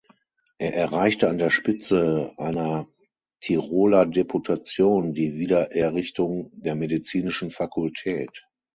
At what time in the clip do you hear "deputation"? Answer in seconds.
4.07-5.13